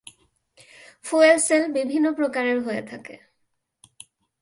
Fuel 1.05 1.37
cell 1.39 1.63
বিভিন্ন 1.73 2.07
প্রকারের 2.13 2.57
হয়ে 2.63 2.83
থাকে। 2.83 3.15